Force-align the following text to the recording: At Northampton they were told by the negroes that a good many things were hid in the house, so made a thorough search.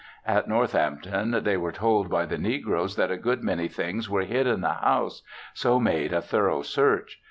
At 0.25 0.47
Northampton 0.47 1.43
they 1.43 1.57
were 1.57 1.71
told 1.71 2.09
by 2.09 2.25
the 2.25 2.39
negroes 2.39 2.95
that 2.95 3.11
a 3.11 3.17
good 3.17 3.43
many 3.43 3.67
things 3.67 4.09
were 4.09 4.23
hid 4.25 4.47
in 4.47 4.61
the 4.61 4.73
house, 4.73 5.21
so 5.53 5.79
made 5.79 6.11
a 6.11 6.23
thorough 6.23 6.63
search. 6.63 7.19